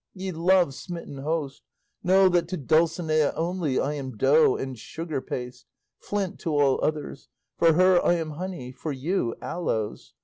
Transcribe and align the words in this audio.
Ye 0.15 0.31
love 0.31 0.73
smitten 0.73 1.19
host, 1.19 1.61
know 2.03 2.27
that 2.29 2.47
to 2.47 2.57
Dulcinea 2.57 3.33
only 3.35 3.79
I 3.79 3.93
am 3.93 4.17
dough 4.17 4.55
and 4.55 4.75
sugar 4.75 5.21
paste, 5.21 5.67
flint 5.99 6.39
to 6.39 6.57
all 6.57 6.83
others; 6.83 7.29
for 7.59 7.73
her 7.73 8.03
I 8.03 8.15
am 8.15 8.31
honey, 8.31 8.71
for 8.71 8.91
you 8.91 9.35
aloes. 9.43 10.15